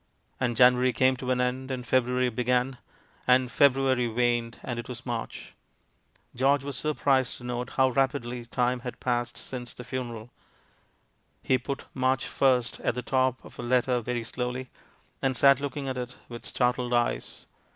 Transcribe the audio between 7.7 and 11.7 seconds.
how rapidly time had passed since the funeral. He